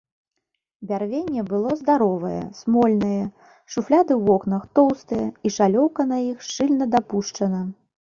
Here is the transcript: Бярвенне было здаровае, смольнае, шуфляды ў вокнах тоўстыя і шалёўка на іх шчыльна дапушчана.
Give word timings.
Бярвенне 0.91 1.43
было 1.51 1.71
здаровае, 1.81 2.39
смольнае, 2.63 3.21
шуфляды 3.75 4.13
ў 4.17 4.21
вокнах 4.31 4.67
тоўстыя 4.81 5.29
і 5.29 5.47
шалёўка 5.61 6.11
на 6.17 6.27
іх 6.29 6.37
шчыльна 6.51 6.85
дапушчана. 6.99 7.67